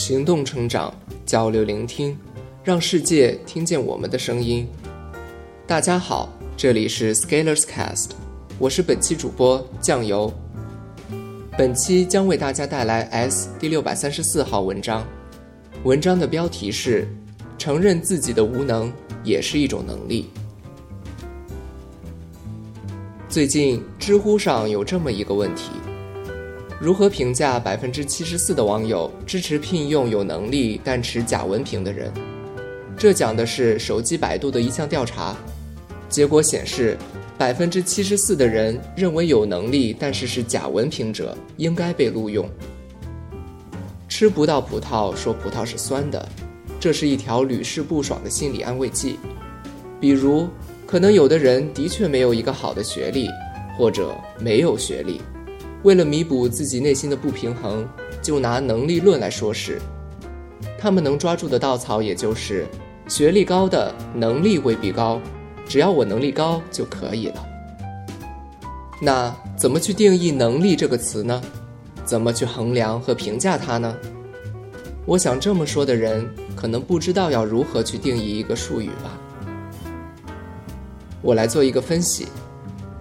[0.00, 0.90] 行动成长，
[1.26, 2.16] 交流聆听，
[2.64, 4.66] 让世界听见我们的声音。
[5.66, 8.06] 大家好，这里是 Scalers Cast，
[8.58, 10.32] 我是本期主播酱油。
[11.58, 15.06] 本期将为大家带来 S 第六百三十四号文章，
[15.84, 17.06] 文章的标题是
[17.58, 18.90] “承认自己的无能
[19.22, 20.30] 也是一种能力”。
[23.28, 25.64] 最近，知乎上有这么一个问题。
[26.80, 32.10] 如何评价百分之七十四的网友支持聘用有能力但持假文凭的人？
[32.96, 35.36] 这讲的是手机百度的一项调查，
[36.08, 36.96] 结果显示，
[37.36, 42.48] 百分之七十四的人认为有能力但是是假文凭者应该被录用。
[44.08, 46.26] 吃不到葡萄说葡萄是酸的，
[46.80, 49.18] 这是一条屡试不爽的心理安慰剂。
[50.00, 50.48] 比如，
[50.86, 53.28] 可能有的人的确没有一个好的学历，
[53.76, 55.20] 或者没有学历。
[55.82, 57.88] 为了弥补自己内心的不平衡，
[58.20, 59.80] 就拿能力论来说事。
[60.78, 62.66] 他们能抓住的稻草，也就是
[63.08, 65.20] 学历高的能力未必高，
[65.66, 67.46] 只要我能力高就可以了。
[69.00, 71.40] 那怎么去定义“能力”这个词呢？
[72.04, 73.96] 怎么去衡量和评价它呢？
[75.06, 79.18] 我想这么说的人，可能不知道要如何去定义一个术语吧。
[81.22, 82.26] 我来做一个分析：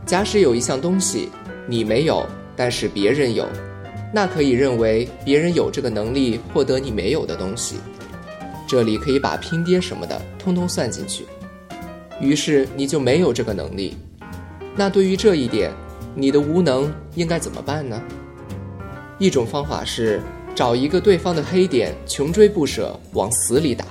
[0.05, 1.29] 假使有一项东西，
[1.67, 2.25] 你没有。
[2.59, 3.47] 但是别人有，
[4.13, 7.77] 那可以认为别人有这个能力获得你没有的东西。
[8.67, 11.25] 这里可以把拼爹什么的通通算进去。
[12.19, 13.95] 于是你就没有这个能力。
[14.75, 15.71] 那对于这一点，
[16.13, 17.97] 你的无能应该怎么办呢？
[19.19, 20.21] 一种方法是
[20.53, 23.85] 找一个对方的黑点，穷追不舍，往死里打。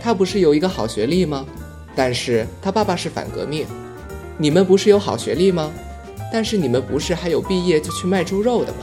[0.00, 1.46] 他不是有一个好学历吗？
[1.94, 3.64] 但是他爸爸是反革命。
[4.36, 5.72] 你们不是有好学历吗？
[6.32, 8.78] 但是你们不是还有毕业就去卖猪肉的吗？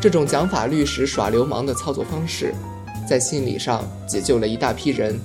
[0.00, 2.52] 这种讲法律时耍流氓的操作方式，
[3.08, 5.18] 在心理上解救了一大批人，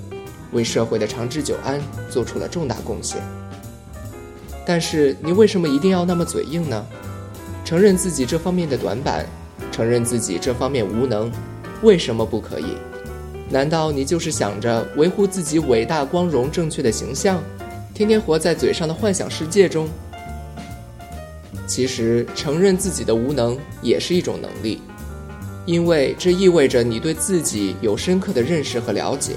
[0.52, 1.82] 为社会的长治久安
[2.12, 3.20] 做出了重大贡献。
[4.66, 6.86] 但是你为什么一定要那么嘴硬呢？
[7.66, 9.26] 承认自己这方面的短板，
[9.72, 11.32] 承认自己这方面无能，
[11.82, 12.78] 为什么不可以？
[13.50, 17.42] 难道你就是想着维护自己伟大、光荣、正确的形象，
[17.96, 19.90] 天天活在嘴上的幻想世界中？
[21.68, 24.80] 其实，承认自己的无能也是一种能力，
[25.66, 29.34] 因为这意味着你对自己有深刻的认识和了解，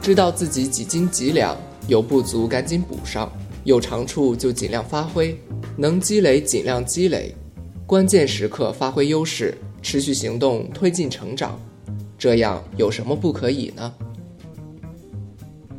[0.00, 1.56] 知道自己几斤几两，
[1.88, 3.30] 有不足赶紧补上，
[3.64, 5.38] 有长处就尽量发挥，
[5.76, 7.34] 能积累尽量积累，
[7.86, 11.58] 关键时刻发挥优势，持续行动推进成长，
[12.18, 13.92] 这样有什么不可以呢？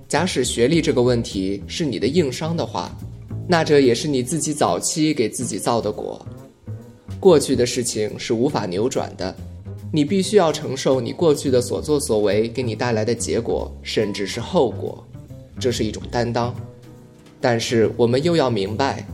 [0.07, 2.95] 假使学历这个问题是你的硬伤的话。
[3.48, 6.26] 那这也是你自己早期给自己造的果。
[7.20, 9.34] 过去的事情是无法扭转的，
[9.92, 15.04] 你必须要承受你过去的所作所为给你带来的结果，甚至是后果。
[15.59, 16.54] 这是一种担当。
[17.40, 19.06] 但是我们又要明白，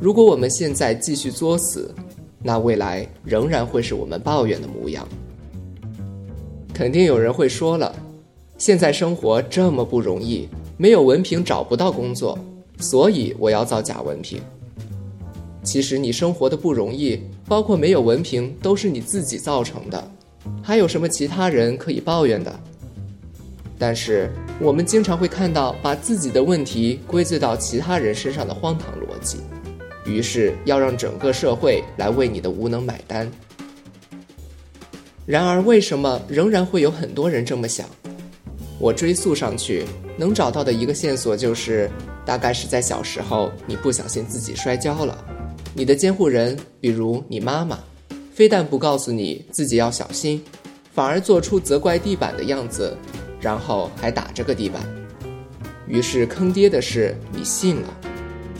[0.00, 1.94] 如果我们现在继续作死，
[2.42, 5.06] 那未来仍然会是我们抱怨的模样。
[6.72, 7.94] 肯定有人会说了，
[8.58, 12.38] 现在生活这么不容易，没有文凭找不到工作。
[12.78, 14.40] 所以我要造假文凭。
[15.64, 20.10] 其实你生活的不容易，包括没有文凭，都是你自己造成的，
[20.62, 22.60] 还有什么其他人可以抱怨的？
[23.78, 24.30] 但是
[24.60, 29.38] 我们经常会看到把自己的问题归罪到其他人身上的荒唐逻辑，
[30.06, 33.30] 于是要让整个社会来为你的无能买单。
[35.26, 37.86] 然而，为什么仍然会有很多人这么想？
[38.78, 39.84] 我追溯上去，
[40.16, 41.90] 能找到的一个线索就是。
[42.28, 45.16] 大概是在小时候，你不小心自己摔跤了，
[45.72, 47.78] 你的监护人，比如你妈妈，
[48.34, 50.44] 非但不告诉你自己要小心，
[50.92, 52.94] 反而做出责怪地板的样子，
[53.40, 54.82] 然后还打这个地板。
[55.86, 57.88] 于是坑爹的事你信了。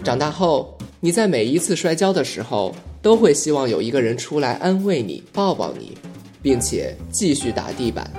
[0.02, 5.92] 长大后，你在每一次摔跤的时候，都会希望有一个人出来安慰你、抱抱你，
[6.40, 8.10] 并且继续打地板。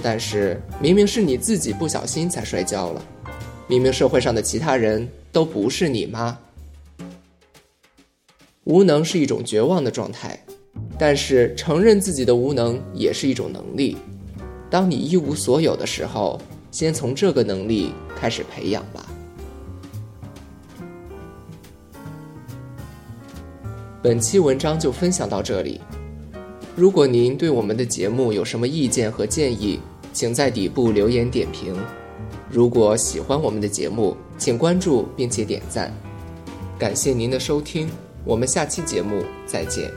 [0.00, 3.04] 但是明明是你自己不小心才摔跤了。
[3.66, 6.38] 明明社会上的其他人都不是你妈。
[8.64, 10.38] 无能是一种绝望的状态，
[10.98, 13.96] 但是承认自己的无能也是一种能力。
[14.70, 16.40] 当你一无所有的时候，
[16.70, 19.06] 先从这个能力开始培养吧。
[24.02, 25.80] 本期文章就分享到这里。
[26.76, 29.78] 如果您对我们的节目有什么意见和建议，
[30.12, 31.74] 请在底部留言点评。
[32.50, 35.92] 如果喜欢我们的节目，请关注并且点赞，
[36.78, 37.88] 感谢您的收听，
[38.24, 39.90] 我们下期节目再见。